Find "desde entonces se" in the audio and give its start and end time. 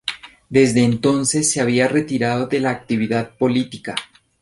0.49-1.61